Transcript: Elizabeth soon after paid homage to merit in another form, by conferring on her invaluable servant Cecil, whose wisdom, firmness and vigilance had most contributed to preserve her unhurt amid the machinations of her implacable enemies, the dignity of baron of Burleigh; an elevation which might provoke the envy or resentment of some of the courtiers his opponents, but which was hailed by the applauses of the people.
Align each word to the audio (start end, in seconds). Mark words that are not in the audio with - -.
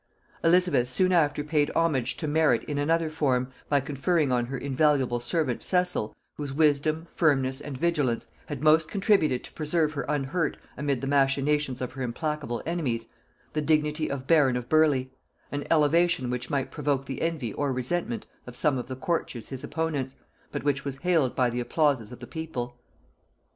Elizabeth 0.43 0.87
soon 0.89 1.11
after 1.11 1.43
paid 1.43 1.69
homage 1.75 2.17
to 2.17 2.27
merit 2.27 2.63
in 2.63 2.79
another 2.79 3.07
form, 3.07 3.51
by 3.69 3.79
conferring 3.79 4.31
on 4.31 4.47
her 4.47 4.57
invaluable 4.57 5.19
servant 5.19 5.63
Cecil, 5.63 6.15
whose 6.37 6.51
wisdom, 6.51 7.05
firmness 7.07 7.61
and 7.61 7.77
vigilance 7.77 8.25
had 8.47 8.63
most 8.63 8.87
contributed 8.87 9.43
to 9.43 9.53
preserve 9.53 9.91
her 9.91 10.01
unhurt 10.09 10.57
amid 10.75 11.01
the 11.01 11.05
machinations 11.05 11.81
of 11.81 11.91
her 11.91 12.01
implacable 12.01 12.63
enemies, 12.65 13.09
the 13.53 13.61
dignity 13.61 14.09
of 14.09 14.25
baron 14.25 14.57
of 14.57 14.67
Burleigh; 14.67 15.05
an 15.51 15.65
elevation 15.69 16.31
which 16.31 16.49
might 16.49 16.71
provoke 16.71 17.05
the 17.05 17.21
envy 17.21 17.53
or 17.53 17.71
resentment 17.71 18.25
of 18.47 18.55
some 18.55 18.79
of 18.79 18.87
the 18.87 18.95
courtiers 18.95 19.49
his 19.49 19.63
opponents, 19.63 20.15
but 20.51 20.63
which 20.63 20.83
was 20.83 20.97
hailed 20.97 21.35
by 21.35 21.47
the 21.47 21.59
applauses 21.59 22.11
of 22.11 22.17
the 22.19 22.25
people. 22.25 22.75